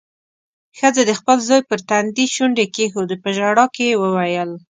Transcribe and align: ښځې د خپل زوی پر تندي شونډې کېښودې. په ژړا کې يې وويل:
ښځې 0.77 1.03
د 1.07 1.11
خپل 1.19 1.37
زوی 1.47 1.61
پر 1.69 1.79
تندي 1.89 2.25
شونډې 2.33 2.65
کېښودې. 2.75 3.15
په 3.23 3.29
ژړا 3.37 3.65
کې 3.75 3.85
يې 3.91 3.99
وويل: 4.01 4.51